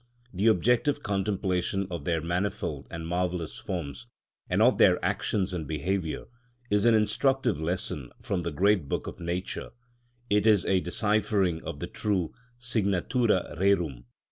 The 0.33 0.47
objective 0.47 1.03
contemplation 1.03 1.85
of 1.91 2.05
their 2.05 2.21
manifold 2.21 2.87
and 2.89 3.05
marvellous 3.05 3.59
forms, 3.59 4.07
and 4.49 4.59
of 4.59 4.79
their 4.79 4.97
actions 5.05 5.53
and 5.53 5.67
behaviour, 5.67 6.25
is 6.71 6.85
an 6.85 6.95
instructive 6.95 7.59
lesson 7.61 8.09
from 8.19 8.41
the 8.41 8.49
great 8.51 8.89
book 8.89 9.05
of 9.05 9.19
nature, 9.19 9.69
it 10.27 10.47
is 10.47 10.65
a 10.65 10.79
deciphering 10.79 11.63
of 11.63 11.79
the 11.81 11.85
true 11.85 12.33
signatura 12.57 13.55
rerum. 13.59 14.05